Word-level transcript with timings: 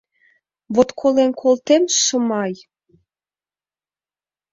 —Вот 0.75 0.89
колен 0.99 1.31
колтем, 1.41 1.83
Шымай... 2.03 2.53